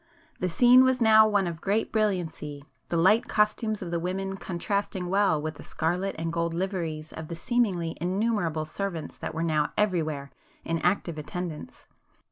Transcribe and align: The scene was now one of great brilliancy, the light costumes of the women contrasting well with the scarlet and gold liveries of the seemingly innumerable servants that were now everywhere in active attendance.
The 0.39 0.49
scene 0.49 0.83
was 0.83 0.99
now 0.99 1.27
one 1.27 1.45
of 1.45 1.61
great 1.61 1.91
brilliancy, 1.91 2.65
the 2.87 2.97
light 2.97 3.27
costumes 3.27 3.83
of 3.83 3.91
the 3.91 3.99
women 3.99 4.35
contrasting 4.35 5.09
well 5.09 5.39
with 5.39 5.57
the 5.57 5.63
scarlet 5.63 6.15
and 6.17 6.33
gold 6.33 6.55
liveries 6.55 7.13
of 7.13 7.27
the 7.27 7.35
seemingly 7.35 7.95
innumerable 8.01 8.65
servants 8.65 9.15
that 9.19 9.35
were 9.35 9.43
now 9.43 9.71
everywhere 9.77 10.31
in 10.65 10.79
active 10.79 11.19
attendance. 11.19 11.85